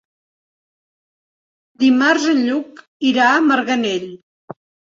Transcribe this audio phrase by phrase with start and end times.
[1.85, 4.13] Dimarts en Lluc irà a Marganell.